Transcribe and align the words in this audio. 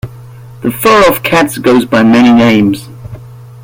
The 0.63 0.71
fur 0.71 1.03
of 1.07 1.21
cats 1.21 1.59
goes 1.59 1.85
by 1.85 2.01
many 2.01 2.33
names. 2.33 2.89